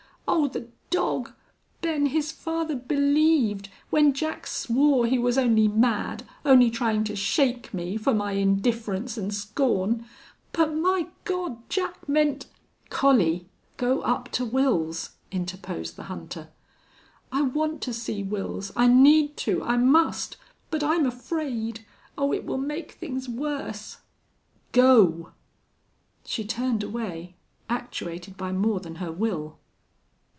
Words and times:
Oh, 0.33 0.47
the 0.47 0.69
dog!... 0.89 1.33
Ben, 1.81 2.05
his 2.05 2.31
father 2.31 2.73
believed 2.77 3.67
when 3.89 4.13
Jack 4.13 4.47
swore 4.47 5.05
he 5.05 5.19
was 5.19 5.37
only 5.37 5.67
mad 5.67 6.23
only 6.45 6.71
trying 6.71 7.03
to 7.03 7.17
shake 7.17 7.73
me 7.73 7.97
for 7.97 8.13
my 8.13 8.31
indifference 8.33 9.17
and 9.17 9.33
scorn.... 9.33 10.05
But, 10.53 10.73
my 10.73 11.07
God! 11.25 11.57
Jack 11.69 12.07
meant...." 12.07 12.45
"Collie, 12.89 13.49
go 13.75 14.01
up 14.03 14.31
to 14.31 14.45
Wils," 14.45 15.09
interposed 15.33 15.97
the 15.97 16.03
hunter. 16.03 16.47
"I 17.29 17.41
want 17.41 17.81
to 17.81 17.93
see 17.93 18.23
Wils. 18.23 18.71
I 18.73 18.87
need 18.87 19.35
to 19.37 19.61
I 19.65 19.75
must. 19.75 20.37
But 20.69 20.81
I'm 20.81 21.05
afraid.... 21.05 21.85
Oh, 22.17 22.31
it 22.31 22.45
will 22.45 22.57
make 22.57 22.93
things 22.93 23.27
worse!" 23.27 23.97
"Go!" 24.71 25.33
She 26.23 26.45
turned 26.45 26.83
away, 26.83 27.35
actuated 27.69 28.37
by 28.37 28.53
more 28.53 28.79
than 28.79 28.95
her 28.95 29.11
will. 29.11 29.57